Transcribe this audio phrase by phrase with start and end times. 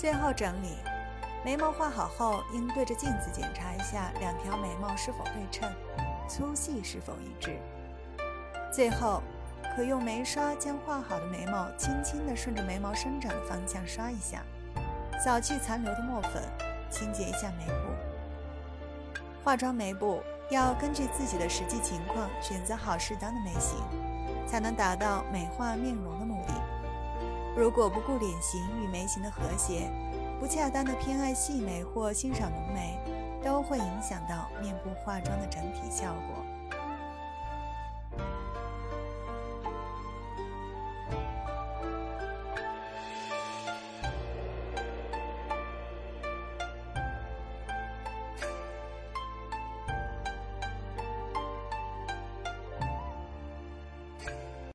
[0.00, 0.78] 最后整理，
[1.44, 5.70] 眉毛画好后，应对着镜子检查一下两条眉毛是否对称，
[6.26, 7.58] 粗细是否一致。
[8.72, 9.22] 最后，
[9.76, 14.42] 可用眉刷将画好的眉毛轻轻地顺着眉毛生长的方向刷一下，
[15.22, 16.42] 扫去残留的墨粉，
[16.88, 19.12] 清洁一下眉部。
[19.44, 23.76] 化妆眉部要根据自己的实际情况选择好适当的眉形，
[24.46, 26.79] 才能达到美化面容的目的。
[27.56, 29.90] 如果不顾脸型与眉形的和谐，
[30.38, 32.98] 不恰当的偏爱细眉或欣赏浓眉，
[33.42, 36.59] 都会影响到面部化妆的整体效果。